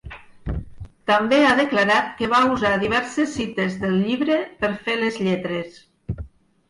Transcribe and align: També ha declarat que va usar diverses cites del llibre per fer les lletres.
També 1.09 1.37
ha 1.47 1.51
declarat 1.59 2.09
que 2.21 2.29
va 2.33 2.39
usar 2.53 2.71
diverses 2.85 3.31
cites 3.37 3.77
del 3.85 3.95
llibre 4.09 4.39
per 4.65 4.73
fer 4.87 4.97
les 5.03 5.21
lletres. 5.27 5.79